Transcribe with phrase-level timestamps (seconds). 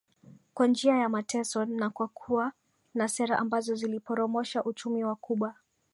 [0.53, 2.53] kwa njia ya mateso na kwa kuwa
[2.93, 5.55] na sera ambazo ziliporomosha uchumi wa Cuba